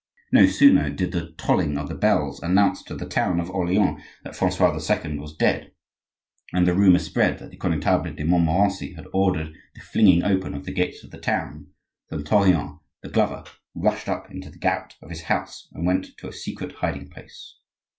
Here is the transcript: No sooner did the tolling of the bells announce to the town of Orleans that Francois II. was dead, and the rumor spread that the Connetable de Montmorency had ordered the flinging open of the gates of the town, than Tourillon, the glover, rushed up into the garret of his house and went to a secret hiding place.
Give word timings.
No 0.31 0.47
sooner 0.47 0.89
did 0.89 1.11
the 1.11 1.33
tolling 1.37 1.77
of 1.77 1.87
the 1.87 1.93
bells 1.93 2.41
announce 2.41 2.81
to 2.85 2.95
the 2.95 3.05
town 3.07 3.39
of 3.39 3.51
Orleans 3.51 4.01
that 4.23 4.35
Francois 4.35 4.69
II. 4.75 5.19
was 5.19 5.35
dead, 5.37 5.73
and 6.51 6.65
the 6.65 6.73
rumor 6.73 6.97
spread 6.97 7.37
that 7.37 7.51
the 7.51 7.57
Connetable 7.57 8.15
de 8.15 8.25
Montmorency 8.25 8.93
had 8.95 9.05
ordered 9.13 9.53
the 9.75 9.81
flinging 9.81 10.23
open 10.23 10.55
of 10.55 10.65
the 10.65 10.73
gates 10.73 11.03
of 11.03 11.11
the 11.11 11.19
town, 11.19 11.67
than 12.09 12.23
Tourillon, 12.23 12.79
the 13.03 13.09
glover, 13.09 13.43
rushed 13.75 14.09
up 14.09 14.31
into 14.31 14.49
the 14.49 14.57
garret 14.57 14.95
of 15.03 15.11
his 15.11 15.21
house 15.25 15.69
and 15.71 15.85
went 15.85 16.17
to 16.17 16.27
a 16.27 16.33
secret 16.33 16.71
hiding 16.77 17.07
place. 17.07 17.59